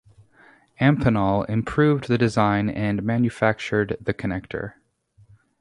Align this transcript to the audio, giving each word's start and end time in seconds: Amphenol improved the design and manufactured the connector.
Amphenol 0.79 1.47
improved 1.47 2.07
the 2.07 2.17
design 2.17 2.71
and 2.71 3.03
manufactured 3.03 3.97
the 4.01 4.15
connector. 4.15 4.73